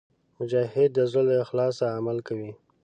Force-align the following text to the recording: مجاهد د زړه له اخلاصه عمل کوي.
مجاهد 0.37 0.89
د 0.93 0.99
زړه 1.11 1.21
له 1.29 1.35
اخلاصه 1.45 1.83
عمل 1.97 2.17
کوي. 2.27 2.51